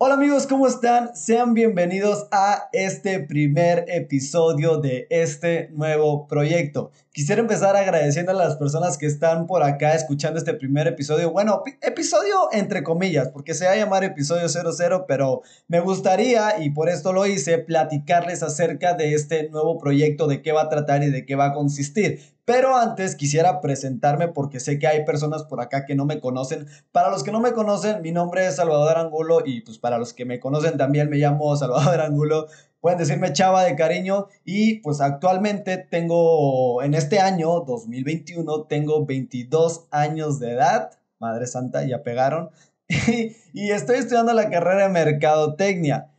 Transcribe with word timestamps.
Hola 0.00 0.14
amigos, 0.14 0.46
¿cómo 0.46 0.68
están? 0.68 1.16
Sean 1.16 1.54
bienvenidos 1.54 2.28
a 2.30 2.68
este 2.72 3.18
primer 3.18 3.84
episodio 3.88 4.78
de 4.78 5.08
este 5.10 5.70
nuevo 5.72 6.28
proyecto. 6.28 6.92
Quisiera 7.10 7.40
empezar 7.40 7.74
agradeciendo 7.74 8.30
a 8.30 8.36
las 8.36 8.54
personas 8.54 8.96
que 8.96 9.06
están 9.06 9.48
por 9.48 9.64
acá 9.64 9.94
escuchando 9.94 10.38
este 10.38 10.54
primer 10.54 10.86
episodio. 10.86 11.32
Bueno, 11.32 11.64
episodio 11.80 12.48
entre 12.52 12.84
comillas, 12.84 13.30
porque 13.30 13.54
se 13.54 13.66
va 13.66 13.72
a 13.72 13.76
llamar 13.76 14.04
episodio 14.04 14.48
00, 14.48 15.04
pero 15.08 15.42
me 15.66 15.80
gustaría, 15.80 16.62
y 16.62 16.70
por 16.70 16.88
esto 16.88 17.12
lo 17.12 17.26
hice, 17.26 17.58
platicarles 17.58 18.44
acerca 18.44 18.94
de 18.94 19.14
este 19.14 19.50
nuevo 19.50 19.78
proyecto, 19.78 20.28
de 20.28 20.42
qué 20.42 20.52
va 20.52 20.62
a 20.62 20.68
tratar 20.68 21.02
y 21.02 21.10
de 21.10 21.26
qué 21.26 21.34
va 21.34 21.46
a 21.46 21.54
consistir. 21.54 22.20
Pero 22.48 22.78
antes 22.78 23.14
quisiera 23.14 23.60
presentarme 23.60 24.28
porque 24.28 24.58
sé 24.58 24.78
que 24.78 24.86
hay 24.86 25.04
personas 25.04 25.44
por 25.44 25.60
acá 25.60 25.84
que 25.84 25.94
no 25.94 26.06
me 26.06 26.18
conocen. 26.18 26.66
Para 26.92 27.10
los 27.10 27.22
que 27.22 27.30
no 27.30 27.40
me 27.40 27.52
conocen, 27.52 28.00
mi 28.00 28.10
nombre 28.10 28.46
es 28.46 28.56
Salvador 28.56 28.96
Angulo 28.96 29.42
y 29.44 29.60
pues 29.60 29.76
para 29.76 29.98
los 29.98 30.14
que 30.14 30.24
me 30.24 30.40
conocen 30.40 30.78
también 30.78 31.10
me 31.10 31.18
llamo 31.18 31.54
Salvador 31.56 32.00
Angulo. 32.00 32.46
Pueden 32.80 32.98
decirme 32.98 33.34
Chava 33.34 33.64
de 33.64 33.76
cariño 33.76 34.28
y 34.46 34.76
pues 34.76 35.02
actualmente 35.02 35.76
tengo, 35.76 36.82
en 36.82 36.94
este 36.94 37.20
año 37.20 37.64
2021, 37.66 38.62
tengo 38.62 39.04
22 39.04 39.86
años 39.90 40.40
de 40.40 40.52
edad. 40.52 40.92
Madre 41.18 41.46
Santa, 41.46 41.86
ya 41.86 42.02
pegaron. 42.02 42.48
y 42.88 43.70
estoy 43.72 43.98
estudiando 43.98 44.32
la 44.32 44.48
carrera 44.48 44.84
de 44.84 44.88
Mercadotecnia. 44.88 46.12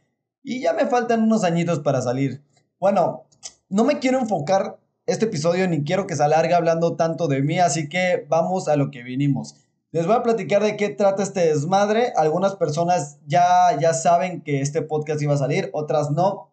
Y 0.43 0.61
ya 0.61 0.73
me 0.73 0.85
faltan 0.85 1.23
unos 1.23 1.43
añitos 1.43 1.79
para 1.79 2.03
salir. 2.03 2.43
Bueno, 2.79 3.23
no 3.67 3.83
me 3.83 3.97
quiero 3.97 4.19
enfocar 4.19 4.77
este 5.09 5.25
episodio 5.25 5.67
ni 5.67 5.83
quiero 5.83 6.07
que 6.07 6.15
se 6.15 6.23
alargue 6.23 6.53
hablando 6.53 6.95
tanto 6.95 7.27
de 7.27 7.41
mí, 7.41 7.59
así 7.59 7.89
que 7.89 8.25
vamos 8.29 8.67
a 8.67 8.75
lo 8.75 8.91
que 8.91 9.03
vinimos. 9.03 9.55
Les 9.91 10.05
voy 10.05 10.15
a 10.15 10.23
platicar 10.23 10.61
de 10.61 10.77
qué 10.77 10.89
trata 10.89 11.23
este 11.23 11.47
desmadre. 11.47 12.13
Algunas 12.15 12.55
personas 12.55 13.17
ya, 13.25 13.43
ya 13.79 13.93
saben 13.93 14.41
que 14.41 14.61
este 14.61 14.83
podcast 14.83 15.21
iba 15.21 15.33
a 15.33 15.37
salir, 15.37 15.69
otras 15.73 16.11
no. 16.11 16.51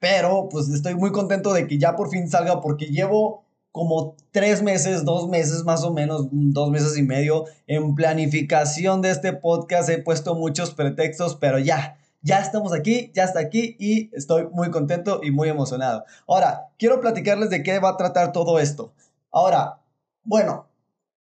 Pero 0.00 0.48
pues 0.50 0.68
estoy 0.68 0.96
muy 0.96 1.12
contento 1.12 1.52
de 1.52 1.68
que 1.68 1.78
ya 1.78 1.94
por 1.94 2.10
fin 2.10 2.28
salga 2.28 2.60
porque 2.60 2.86
llevo 2.86 3.44
como 3.70 4.16
tres 4.32 4.62
meses, 4.62 5.04
dos 5.04 5.28
meses 5.28 5.62
más 5.64 5.84
o 5.84 5.92
menos, 5.92 6.26
dos 6.30 6.70
meses 6.70 6.98
y 6.98 7.02
medio 7.02 7.44
en 7.68 7.94
planificación 7.94 9.00
de 9.00 9.10
este 9.10 9.32
podcast. 9.32 9.88
He 9.88 9.98
puesto 9.98 10.34
muchos 10.34 10.74
pretextos, 10.74 11.36
pero 11.36 11.60
ya, 11.60 11.96
ya 12.22 12.38
estamos 12.40 12.72
aquí, 12.72 13.10
ya 13.14 13.24
está 13.24 13.40
aquí 13.40 13.76
y 13.78 14.10
estoy 14.14 14.46
muy 14.52 14.70
contento 14.70 15.20
y 15.22 15.30
muy 15.30 15.48
emocionado. 15.48 16.04
Ahora, 16.26 16.68
quiero 16.78 17.00
platicarles 17.00 17.50
de 17.50 17.62
qué 17.62 17.78
va 17.78 17.90
a 17.90 17.96
tratar 17.96 18.32
todo 18.32 18.58
esto. 18.58 18.92
Ahora, 19.30 19.80
bueno, 20.24 20.68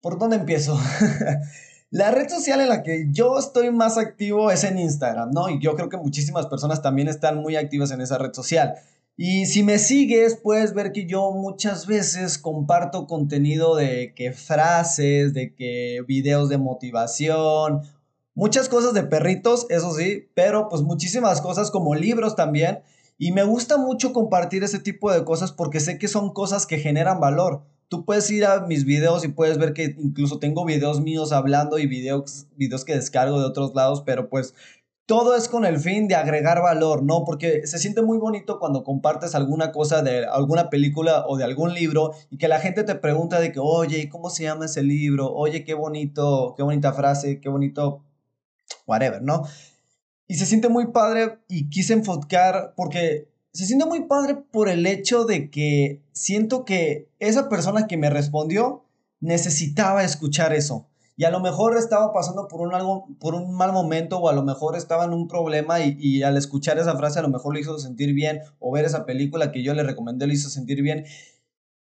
¿por 0.02 0.18
dónde 0.18 0.36
empiezo? 0.36 0.78
la 1.90 2.10
red 2.10 2.28
social 2.28 2.60
en 2.60 2.68
la 2.68 2.82
que 2.82 3.06
yo 3.10 3.38
estoy 3.38 3.70
más 3.70 3.96
activo 3.96 4.50
es 4.50 4.62
en 4.64 4.78
Instagram, 4.78 5.30
¿no? 5.30 5.48
Y 5.48 5.58
yo 5.60 5.74
creo 5.74 5.88
que 5.88 5.96
muchísimas 5.96 6.46
personas 6.46 6.82
también 6.82 7.08
están 7.08 7.38
muy 7.38 7.56
activas 7.56 7.90
en 7.92 8.02
esa 8.02 8.18
red 8.18 8.32
social. 8.34 8.74
Y 9.16 9.46
si 9.46 9.62
me 9.62 9.78
sigues, 9.78 10.36
puedes 10.36 10.72
ver 10.72 10.92
que 10.92 11.06
yo 11.06 11.30
muchas 11.32 11.86
veces 11.86 12.38
comparto 12.38 13.06
contenido 13.06 13.76
de 13.76 14.14
que 14.14 14.32
frases, 14.32 15.34
de 15.34 15.54
que 15.54 16.02
videos 16.06 16.48
de 16.48 16.58
motivación 16.58 17.82
Muchas 18.34 18.68
cosas 18.68 18.94
de 18.94 19.02
perritos, 19.02 19.66
eso 19.70 19.92
sí, 19.92 20.28
pero 20.34 20.68
pues 20.68 20.82
muchísimas 20.82 21.40
cosas 21.40 21.70
como 21.70 21.94
libros 21.94 22.36
también. 22.36 22.82
Y 23.18 23.32
me 23.32 23.42
gusta 23.42 23.76
mucho 23.76 24.12
compartir 24.12 24.64
ese 24.64 24.78
tipo 24.78 25.12
de 25.12 25.24
cosas 25.24 25.52
porque 25.52 25.80
sé 25.80 25.98
que 25.98 26.08
son 26.08 26.32
cosas 26.32 26.66
que 26.66 26.78
generan 26.78 27.20
valor. 27.20 27.62
Tú 27.88 28.04
puedes 28.04 28.30
ir 28.30 28.46
a 28.46 28.60
mis 28.60 28.84
videos 28.84 29.24
y 29.24 29.28
puedes 29.28 29.58
ver 29.58 29.72
que 29.72 29.96
incluso 29.98 30.38
tengo 30.38 30.64
videos 30.64 31.00
míos 31.00 31.32
hablando 31.32 31.78
y 31.78 31.86
videos, 31.86 32.46
videos 32.56 32.84
que 32.84 32.94
descargo 32.94 33.38
de 33.40 33.44
otros 33.44 33.74
lados, 33.74 34.02
pero 34.06 34.30
pues 34.30 34.54
todo 35.06 35.34
es 35.34 35.48
con 35.48 35.64
el 35.64 35.80
fin 35.80 36.06
de 36.06 36.14
agregar 36.14 36.62
valor, 36.62 37.02
¿no? 37.02 37.24
Porque 37.24 37.66
se 37.66 37.80
siente 37.80 38.00
muy 38.00 38.16
bonito 38.16 38.60
cuando 38.60 38.84
compartes 38.84 39.34
alguna 39.34 39.72
cosa 39.72 40.02
de 40.02 40.24
alguna 40.24 40.70
película 40.70 41.24
o 41.26 41.36
de 41.36 41.42
algún 41.42 41.74
libro 41.74 42.12
y 42.30 42.38
que 42.38 42.46
la 42.46 42.60
gente 42.60 42.84
te 42.84 42.94
pregunta 42.94 43.40
de 43.40 43.50
que, 43.50 43.58
oye, 43.58 44.08
¿cómo 44.08 44.30
se 44.30 44.44
llama 44.44 44.66
ese 44.66 44.84
libro? 44.84 45.32
Oye, 45.34 45.64
qué 45.64 45.74
bonito, 45.74 46.54
qué 46.56 46.62
bonita 46.62 46.92
frase, 46.92 47.40
qué 47.40 47.48
bonito 47.48 48.04
whatever, 48.86 49.22
¿no? 49.22 49.42
Y 50.26 50.34
se 50.34 50.46
siente 50.46 50.68
muy 50.68 50.88
padre 50.88 51.38
y 51.48 51.68
quise 51.70 51.92
enfocar 51.92 52.74
porque 52.76 53.28
se 53.52 53.66
siente 53.66 53.86
muy 53.86 54.06
padre 54.06 54.36
por 54.36 54.68
el 54.68 54.86
hecho 54.86 55.24
de 55.24 55.50
que 55.50 56.02
siento 56.12 56.64
que 56.64 57.08
esa 57.18 57.48
persona 57.48 57.86
que 57.86 57.96
me 57.96 58.10
respondió 58.10 58.84
necesitaba 59.20 60.04
escuchar 60.04 60.52
eso. 60.52 60.86
Y 61.16 61.24
a 61.24 61.30
lo 61.30 61.40
mejor 61.40 61.76
estaba 61.76 62.14
pasando 62.14 62.48
por 62.48 62.62
un, 62.62 62.74
algo, 62.74 63.06
por 63.18 63.34
un 63.34 63.54
mal 63.54 63.72
momento 63.72 64.18
o 64.18 64.28
a 64.30 64.32
lo 64.32 64.42
mejor 64.42 64.74
estaba 64.74 65.04
en 65.04 65.12
un 65.12 65.28
problema 65.28 65.80
y, 65.80 65.96
y, 66.00 66.22
al 66.22 66.38
escuchar 66.38 66.78
esa 66.78 66.96
frase 66.96 67.18
a 67.18 67.22
lo 67.22 67.28
mejor 67.28 67.52
le 67.52 67.60
hizo 67.60 67.78
sentir 67.78 68.14
bien 68.14 68.40
o 68.58 68.72
ver 68.72 68.86
esa 68.86 69.04
película 69.04 69.52
que 69.52 69.62
yo 69.62 69.74
le 69.74 69.82
recomendé 69.82 70.26
le 70.26 70.34
hizo 70.34 70.48
sentir 70.48 70.80
bien. 70.80 71.04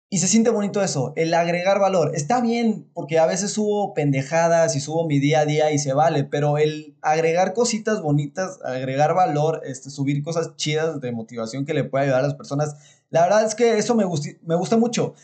Y 0.08 0.18
se 0.18 0.28
siente 0.28 0.50
bonito 0.50 0.84
eso, 0.84 1.12
el 1.16 1.34
agregar 1.34 1.80
valor. 1.80 2.12
Está 2.14 2.40
bien, 2.40 2.88
porque 2.94 3.18
a 3.18 3.26
veces 3.26 3.50
subo 3.50 3.92
pendejadas 3.92 4.76
y 4.76 4.80
subo 4.80 5.04
mi 5.08 5.18
día 5.18 5.40
a 5.40 5.46
día 5.46 5.72
y 5.72 5.78
se 5.78 5.94
vale, 5.94 6.22
pero 6.22 6.58
el 6.58 6.96
agregar 7.02 7.54
cositas 7.54 8.00
bonitas, 8.02 8.60
agregar 8.64 9.14
valor, 9.14 9.62
este, 9.64 9.90
subir 9.90 10.22
cosas 10.22 10.54
chidas 10.54 11.00
de 11.00 11.10
motivación 11.10 11.64
que 11.66 11.74
le 11.74 11.82
pueda 11.82 12.04
ayudar 12.04 12.20
a 12.20 12.28
las 12.28 12.34
personas, 12.34 12.76
la 13.10 13.22
verdad 13.22 13.44
es 13.44 13.56
que 13.56 13.78
eso 13.78 13.96
me, 13.96 14.04
me 14.42 14.54
gusta 14.54 14.76
mucho. 14.76 15.14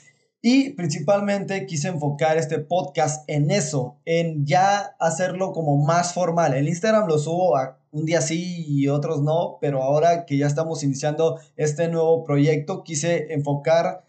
Y 0.41 0.71
principalmente 0.71 1.67
quise 1.67 1.87
enfocar 1.87 2.37
este 2.37 2.59
podcast 2.59 3.23
en 3.29 3.53
eso, 3.53 4.01
en 4.05 4.45
ya 4.45 4.97
hacerlo 4.99 5.53
como 5.53 5.77
más 5.77 6.13
formal. 6.13 6.55
En 6.55 6.67
Instagram 6.67 7.07
lo 7.07 7.19
subo 7.19 7.57
a 7.57 7.79
un 7.93 8.05
día 8.05 8.21
sí 8.21 8.65
y 8.67 8.89
otros 8.89 9.23
no, 9.23 9.59
pero 9.61 9.81
ahora 9.81 10.27
que 10.27 10.37
ya 10.39 10.49
estamos 10.49 10.83
iniciando 10.83 11.39
este 11.55 11.87
nuevo 11.87 12.25
proyecto, 12.25 12.83
quise 12.83 13.33
enfocar 13.33 14.03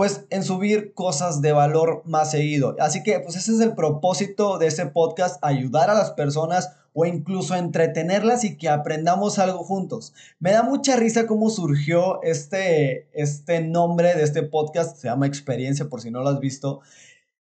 pues 0.00 0.24
en 0.30 0.44
subir 0.44 0.94
cosas 0.94 1.42
de 1.42 1.52
valor 1.52 2.00
más 2.06 2.30
seguido. 2.30 2.74
Así 2.80 3.02
que 3.02 3.20
pues 3.20 3.36
ese 3.36 3.52
es 3.52 3.60
el 3.60 3.74
propósito 3.74 4.56
de 4.56 4.66
este 4.66 4.86
podcast, 4.86 5.36
ayudar 5.44 5.90
a 5.90 5.94
las 5.94 6.12
personas 6.12 6.72
o 6.94 7.04
incluso 7.04 7.54
entretenerlas 7.54 8.44
y 8.44 8.56
que 8.56 8.70
aprendamos 8.70 9.38
algo 9.38 9.58
juntos. 9.62 10.14
Me 10.38 10.52
da 10.52 10.62
mucha 10.62 10.96
risa 10.96 11.26
cómo 11.26 11.50
surgió 11.50 12.22
este, 12.22 13.10
este 13.12 13.60
nombre 13.60 14.14
de 14.14 14.22
este 14.22 14.42
podcast, 14.42 14.96
se 14.96 15.08
llama 15.08 15.26
Experiencia 15.26 15.90
por 15.90 16.00
si 16.00 16.10
no 16.10 16.22
lo 16.22 16.30
has 16.30 16.40
visto. 16.40 16.80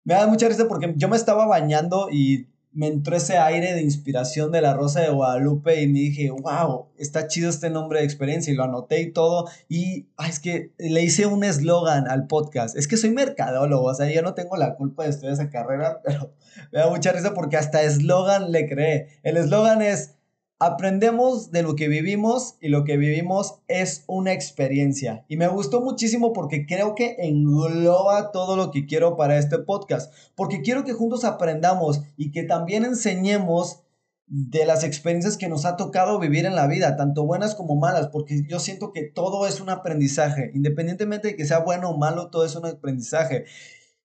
Me 0.03 0.15
da 0.15 0.25
mucha 0.25 0.47
risa 0.47 0.67
porque 0.67 0.95
yo 0.97 1.09
me 1.09 1.17
estaba 1.17 1.45
bañando 1.45 2.07
y 2.09 2.47
me 2.73 2.87
entró 2.87 3.15
ese 3.15 3.37
aire 3.37 3.73
de 3.73 3.81
inspiración 3.81 4.51
de 4.51 4.61
la 4.61 4.73
Rosa 4.73 5.01
de 5.01 5.09
Guadalupe 5.09 5.81
y 5.81 5.87
me 5.87 5.99
dije, 5.99 6.29
wow, 6.31 6.87
está 6.97 7.27
chido 7.27 7.49
este 7.49 7.69
nombre 7.69 7.99
de 7.99 8.05
experiencia 8.05 8.51
y 8.51 8.55
lo 8.55 8.63
anoté 8.63 9.01
y 9.01 9.11
todo. 9.11 9.49
Y 9.67 10.07
es 10.25 10.39
que 10.39 10.71
le 10.77 11.03
hice 11.03 11.25
un 11.25 11.43
eslogan 11.43 12.07
al 12.07 12.27
podcast. 12.27 12.77
Es 12.77 12.87
que 12.87 12.97
soy 12.97 13.11
mercadólogo, 13.11 13.87
o 13.87 13.93
sea, 13.93 14.09
yo 14.09 14.21
no 14.21 14.33
tengo 14.33 14.55
la 14.55 14.75
culpa 14.75 15.03
de 15.03 15.09
estudiar 15.09 15.33
esa 15.33 15.49
carrera, 15.49 16.01
pero 16.05 16.33
me 16.71 16.79
da 16.79 16.89
mucha 16.89 17.11
risa 17.11 17.33
porque 17.33 17.57
hasta 17.57 17.81
eslogan 17.83 18.51
le 18.51 18.69
creé. 18.69 19.19
El 19.23 19.37
eslogan 19.37 19.81
es 19.81 20.15
Aprendemos 20.63 21.49
de 21.49 21.63
lo 21.63 21.75
que 21.75 21.87
vivimos 21.87 22.55
y 22.61 22.67
lo 22.67 22.83
que 22.83 22.95
vivimos 22.95 23.55
es 23.67 24.03
una 24.05 24.31
experiencia. 24.31 25.25
Y 25.27 25.35
me 25.37 25.47
gustó 25.47 25.81
muchísimo 25.81 26.33
porque 26.33 26.67
creo 26.67 26.93
que 26.93 27.15
engloba 27.17 28.31
todo 28.31 28.55
lo 28.55 28.69
que 28.69 28.85
quiero 28.85 29.17
para 29.17 29.39
este 29.39 29.57
podcast. 29.57 30.13
Porque 30.35 30.61
quiero 30.61 30.83
que 30.83 30.93
juntos 30.93 31.23
aprendamos 31.23 32.01
y 32.15 32.29
que 32.29 32.43
también 32.43 32.85
enseñemos 32.85 33.79
de 34.27 34.67
las 34.67 34.83
experiencias 34.83 35.35
que 35.35 35.49
nos 35.49 35.65
ha 35.65 35.77
tocado 35.77 36.19
vivir 36.19 36.45
en 36.45 36.53
la 36.53 36.67
vida, 36.67 36.95
tanto 36.95 37.25
buenas 37.25 37.55
como 37.55 37.75
malas, 37.75 38.09
porque 38.09 38.43
yo 38.47 38.59
siento 38.59 38.93
que 38.93 39.01
todo 39.01 39.47
es 39.47 39.61
un 39.61 39.71
aprendizaje, 39.71 40.51
independientemente 40.53 41.29
de 41.29 41.35
que 41.35 41.45
sea 41.47 41.57
bueno 41.61 41.89
o 41.89 41.97
malo, 41.97 42.29
todo 42.29 42.45
es 42.45 42.55
un 42.55 42.67
aprendizaje. 42.67 43.45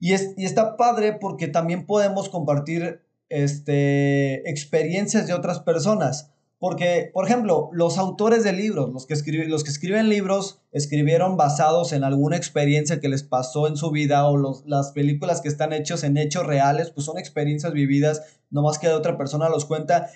Y, 0.00 0.15
es, 0.15 0.33
y 0.38 0.47
está 0.47 0.78
padre 0.78 1.19
porque 1.21 1.49
también 1.49 1.84
podemos 1.84 2.31
compartir 2.31 3.03
este, 3.28 4.49
experiencias 4.49 5.27
de 5.27 5.34
otras 5.34 5.61
personas. 5.61 6.33
Porque, 6.59 7.11
por 7.12 7.27
ejemplo, 7.27 7.69
los 7.72 7.99
autores 7.99 8.43
de 8.43 8.53
libros, 8.53 8.91
los 8.91 9.06
que, 9.06 9.12
escriben, 9.12 9.50
los 9.50 9.62
que 9.62 9.70
escriben 9.70 10.08
libros, 10.08 10.61
escribieron 10.73 11.37
basados 11.37 11.93
en 11.93 12.03
alguna 12.03 12.37
experiencia 12.37 12.99
que 12.99 13.11
les 13.11 13.23
pasó 13.23 13.67
en 13.67 13.76
su 13.76 13.91
vida 13.91 14.26
o 14.26 14.38
los, 14.38 14.64
las 14.67 14.93
películas 14.93 15.43
que 15.43 15.49
están 15.49 15.75
hechas 15.75 16.03
en 16.03 16.17
hechos 16.17 16.47
reales, 16.47 16.91
pues 16.91 17.05
son 17.05 17.19
experiencias 17.19 17.75
vividas, 17.75 18.23
no 18.50 18.62
más 18.62 18.79
que 18.79 18.88
de 18.88 18.94
otra 18.94 19.19
persona 19.19 19.50
los 19.50 19.67
cuenta. 19.67 20.08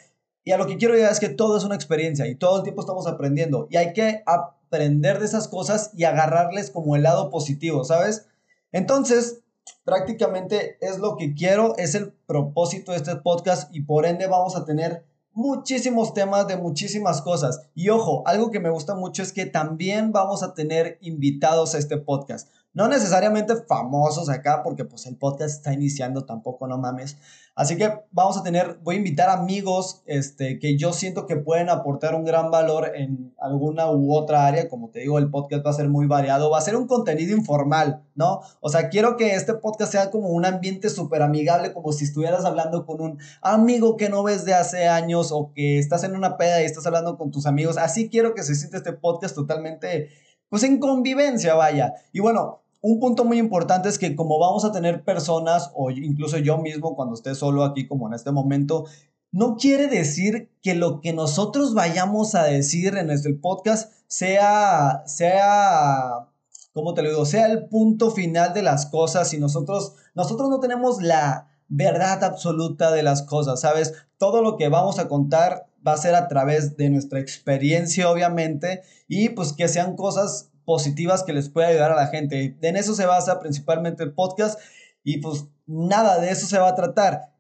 Y 0.42 0.52
a 0.52 0.58
lo 0.58 0.66
que 0.66 0.78
quiero 0.78 0.94
llegar 0.94 1.12
es 1.12 1.20
que 1.20 1.28
todo 1.28 1.58
es 1.58 1.64
una 1.64 1.74
experiencia 1.74 2.26
y 2.26 2.34
todo 2.34 2.56
el 2.56 2.62
tiempo 2.62 2.80
estamos 2.80 3.06
aprendiendo 3.06 3.68
y 3.70 3.76
hay 3.76 3.92
que 3.92 4.22
aprender 4.24 5.18
de 5.18 5.26
esas 5.26 5.46
cosas 5.46 5.90
y 5.94 6.04
agarrarles 6.04 6.70
como 6.70 6.96
el 6.96 7.02
lado 7.02 7.28
positivo, 7.28 7.84
¿sabes? 7.84 8.28
Entonces, 8.72 9.40
prácticamente 9.84 10.78
es 10.80 10.98
lo 10.98 11.16
que 11.16 11.34
quiero, 11.34 11.76
es 11.76 11.94
el 11.94 12.12
propósito 12.26 12.92
de 12.92 12.98
este 12.98 13.16
podcast 13.16 13.74
y 13.74 13.82
por 13.82 14.06
ende 14.06 14.26
vamos 14.26 14.56
a 14.56 14.64
tener 14.64 15.04
muchísimos 15.32 16.14
temas 16.14 16.46
de 16.46 16.56
muchísimas 16.56 17.22
cosas. 17.22 17.60
Y 17.74 17.88
ojo, 17.88 18.22
algo 18.26 18.50
que 18.50 18.60
me 18.60 18.70
gusta 18.70 18.94
mucho 18.94 19.22
es 19.22 19.32
que 19.32 19.46
también 19.46 20.12
vamos 20.12 20.42
a 20.42 20.54
tener 20.54 20.98
invitados 21.00 21.74
a 21.74 21.78
este 21.78 21.96
podcast. 21.96 22.48
No 22.72 22.88
necesariamente 22.88 23.54
famosos 23.68 24.28
acá, 24.28 24.62
porque 24.62 24.84
pues 24.84 25.06
el 25.06 25.16
podcast 25.16 25.56
está 25.56 25.72
iniciando 25.72 26.24
tampoco, 26.24 26.66
no 26.66 26.78
mames. 26.78 27.16
Así 27.56 27.76
que 27.76 27.92
vamos 28.12 28.38
a 28.38 28.42
tener, 28.42 28.78
voy 28.82 28.94
a 28.94 28.98
invitar 28.98 29.28
amigos 29.28 30.02
este, 30.06 30.58
que 30.58 30.78
yo 30.78 30.92
siento 30.92 31.26
que 31.26 31.36
pueden 31.36 31.68
aportar 31.68 32.14
un 32.14 32.24
gran 32.24 32.50
valor 32.50 32.92
en 32.94 33.34
alguna 33.38 33.90
u 33.90 34.14
otra 34.14 34.46
área. 34.46 34.68
Como 34.68 34.88
te 34.90 35.00
digo, 35.00 35.18
el 35.18 35.30
podcast 35.30 35.66
va 35.66 35.70
a 35.70 35.74
ser 35.74 35.88
muy 35.88 36.06
variado, 36.06 36.48
va 36.48 36.58
a 36.58 36.62
ser 36.62 36.76
un 36.76 36.86
contenido 36.86 37.36
informal, 37.36 38.02
¿no? 38.14 38.40
O 38.60 38.70
sea, 38.70 38.88
quiero 38.88 39.16
que 39.16 39.34
este 39.34 39.52
podcast 39.54 39.92
sea 39.92 40.10
como 40.10 40.28
un 40.28 40.46
ambiente 40.46 40.88
súper 40.88 41.22
amigable, 41.22 41.74
como 41.74 41.92
si 41.92 42.04
estuvieras 42.04 42.44
hablando 42.44 42.86
con 42.86 43.00
un 43.00 43.18
amigo 43.42 43.96
que 43.96 44.08
no 44.08 44.22
ves 44.22 44.44
de 44.44 44.54
hace 44.54 44.86
años 44.86 45.30
o 45.32 45.52
que 45.52 45.78
estás 45.78 46.04
en 46.04 46.16
una 46.16 46.38
peda 46.38 46.62
y 46.62 46.64
estás 46.64 46.86
hablando 46.86 47.18
con 47.18 47.30
tus 47.30 47.46
amigos. 47.46 47.76
Así 47.76 48.08
quiero 48.08 48.34
que 48.34 48.44
se 48.44 48.54
siente 48.54 48.76
este 48.76 48.92
podcast 48.92 49.34
totalmente 49.34 50.08
pues 50.50 50.64
en 50.64 50.78
convivencia, 50.78 51.54
vaya. 51.54 51.94
Y 52.12 52.20
bueno, 52.20 52.60
un 52.82 52.98
punto 52.98 53.24
muy 53.24 53.38
importante 53.38 53.88
es 53.88 53.98
que 53.98 54.14
como 54.16 54.38
vamos 54.38 54.64
a 54.64 54.72
tener 54.72 55.04
personas, 55.04 55.70
o 55.74 55.90
incluso 55.90 56.38
yo 56.38 56.58
mismo 56.58 56.96
cuando 56.96 57.14
esté 57.14 57.34
solo 57.34 57.64
aquí 57.64 57.86
como 57.86 58.08
en 58.08 58.14
este 58.14 58.32
momento, 58.32 58.84
no 59.32 59.56
quiere 59.56 59.86
decir 59.86 60.50
que 60.60 60.74
lo 60.74 61.00
que 61.00 61.12
nosotros 61.12 61.72
vayamos 61.72 62.34
a 62.34 62.42
decir 62.44 62.96
en 62.96 63.10
este 63.10 63.32
podcast 63.32 63.92
sea, 64.08 65.04
sea, 65.06 66.28
¿cómo 66.72 66.94
te 66.94 67.02
lo 67.02 67.10
digo? 67.10 67.24
Sea 67.24 67.46
el 67.46 67.68
punto 67.68 68.10
final 68.10 68.52
de 68.52 68.62
las 68.62 68.86
cosas 68.86 69.32
y 69.32 69.38
nosotros, 69.38 69.94
nosotros 70.14 70.50
no 70.50 70.58
tenemos 70.58 71.00
la 71.00 71.48
verdad 71.68 72.24
absoluta 72.24 72.90
de 72.90 73.04
las 73.04 73.22
cosas, 73.22 73.60
¿sabes? 73.60 73.94
Todo 74.18 74.42
lo 74.42 74.56
que 74.56 74.68
vamos 74.68 74.98
a 74.98 75.06
contar 75.06 75.69
va 75.86 75.92
a 75.94 75.98
ser 75.98 76.14
a 76.14 76.28
través 76.28 76.76
de 76.76 76.90
nuestra 76.90 77.20
experiencia, 77.20 78.10
obviamente, 78.10 78.82
y 79.08 79.30
pues 79.30 79.52
que 79.52 79.68
sean 79.68 79.96
cosas 79.96 80.50
positivas 80.64 81.22
que 81.22 81.32
les 81.32 81.48
pueda 81.48 81.68
ayudar 81.68 81.92
a 81.92 81.96
la 81.96 82.08
gente. 82.08 82.56
En 82.62 82.76
eso 82.76 82.94
se 82.94 83.06
basa 83.06 83.40
principalmente 83.40 84.02
el 84.02 84.12
podcast 84.12 84.58
y 85.02 85.18
pues 85.18 85.46
nada 85.66 86.20
de 86.20 86.30
eso 86.30 86.46
se 86.46 86.58
va 86.58 86.68
a 86.68 86.74
tratar. 86.74 87.34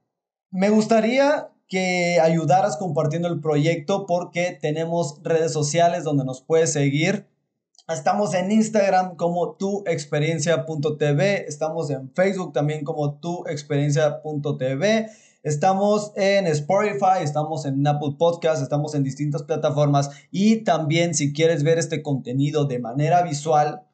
Me 0.50 0.70
gustaría 0.70 1.50
que 1.68 2.18
ayudaras 2.20 2.76
compartiendo 2.76 3.28
el 3.28 3.40
proyecto 3.40 4.06
porque 4.06 4.58
tenemos 4.60 5.20
redes 5.22 5.52
sociales 5.52 6.02
donde 6.02 6.24
nos 6.24 6.42
puedes 6.42 6.72
seguir. 6.72 7.28
Estamos 7.88 8.34
en 8.34 8.50
Instagram 8.50 9.14
como 9.16 9.52
tuexperiencia.tv, 9.52 11.46
estamos 11.48 11.90
en 11.90 12.12
Facebook 12.14 12.52
también 12.52 12.84
como 12.84 13.18
tuexperiencia.tv 13.20 15.10
Estamos 15.42 16.12
en 16.16 16.46
Spotify, 16.46 17.22
estamos 17.22 17.64
en 17.64 17.86
Apple 17.86 18.16
Podcast, 18.18 18.62
estamos 18.62 18.94
en 18.94 19.04
distintas 19.04 19.42
plataformas 19.42 20.10
y 20.30 20.64
también 20.64 21.14
si 21.14 21.32
quieres 21.32 21.62
ver 21.62 21.78
este 21.78 22.02
contenido 22.02 22.66
de 22.66 22.78
manera 22.78 23.22
visual, 23.22 23.86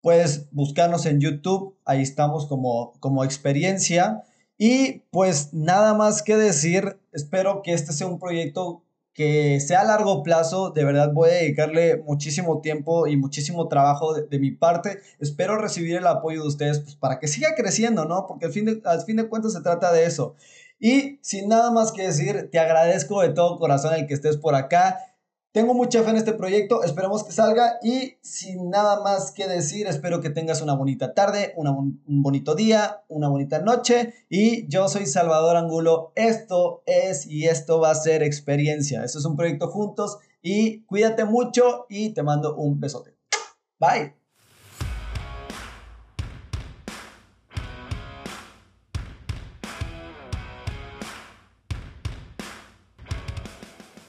puedes 0.00 0.50
buscarnos 0.50 1.06
en 1.06 1.20
YouTube, 1.20 1.76
ahí 1.84 2.02
estamos 2.02 2.46
como, 2.46 2.92
como 2.98 3.22
experiencia. 3.22 4.24
Y 4.58 5.04
pues 5.12 5.54
nada 5.54 5.94
más 5.94 6.22
que 6.22 6.36
decir, 6.36 6.98
espero 7.12 7.62
que 7.62 7.72
este 7.72 7.92
sea 7.92 8.08
un 8.08 8.18
proyecto 8.18 8.82
que 9.14 9.60
sea 9.60 9.82
a 9.82 9.84
largo 9.84 10.24
plazo, 10.24 10.70
de 10.70 10.84
verdad 10.84 11.12
voy 11.12 11.30
a 11.30 11.34
dedicarle 11.34 11.98
muchísimo 11.98 12.60
tiempo 12.60 13.06
y 13.06 13.16
muchísimo 13.16 13.68
trabajo 13.68 14.12
de, 14.14 14.38
mi 14.40 14.50
parte. 14.50 14.98
Espero 15.20 15.56
recibir 15.56 15.96
el 15.96 16.06
apoyo 16.08 16.42
de 16.42 16.48
ustedes 16.48 16.80
pues, 16.80 16.96
para 16.96 17.20
que 17.20 17.28
siga 17.28 17.54
creciendo, 17.56 18.06
¿no? 18.06 18.26
Porque 18.26 18.46
al 18.46 18.52
fin, 18.52 18.64
de, 18.64 18.82
al 18.84 19.02
fin 19.02 19.16
de 19.16 19.28
cuentas 19.28 19.52
se 19.52 19.60
trata 19.60 19.92
de 19.92 20.04
eso. 20.04 20.34
Y 20.80 21.18
sin 21.22 21.48
nada 21.48 21.70
más 21.70 21.92
que 21.92 22.02
decir, 22.02 22.48
te 22.50 22.58
agradezco 22.58 23.20
de 23.20 23.28
todo 23.28 23.58
corazón 23.58 23.94
el 23.94 24.06
que 24.06 24.14
estés 24.14 24.38
por 24.38 24.54
acá. 24.54 24.98
Tengo 25.52 25.74
mucha 25.74 26.02
fe 26.04 26.10
en 26.10 26.16
este 26.16 26.32
proyecto, 26.32 26.84
esperemos 26.84 27.24
que 27.24 27.32
salga 27.32 27.78
y 27.82 28.14
sin 28.22 28.70
nada 28.70 29.02
más 29.02 29.32
que 29.32 29.48
decir, 29.48 29.88
espero 29.88 30.20
que 30.20 30.30
tengas 30.30 30.62
una 30.62 30.74
bonita 30.74 31.12
tarde, 31.12 31.54
un 31.56 32.00
bonito 32.22 32.54
día, 32.54 33.02
una 33.08 33.28
bonita 33.28 33.58
noche 33.58 34.14
y 34.28 34.68
yo 34.68 34.88
soy 34.88 35.06
Salvador 35.06 35.56
Angulo, 35.56 36.12
esto 36.14 36.84
es 36.86 37.26
y 37.26 37.46
esto 37.46 37.80
va 37.80 37.90
a 37.90 37.96
ser 37.96 38.22
experiencia, 38.22 39.02
esto 39.02 39.18
es 39.18 39.24
un 39.24 39.36
proyecto 39.36 39.66
juntos 39.68 40.18
y 40.40 40.84
cuídate 40.84 41.24
mucho 41.24 41.86
y 41.88 42.10
te 42.10 42.22
mando 42.22 42.54
un 42.54 42.78
besote. 42.78 43.16
Bye. 43.80 44.19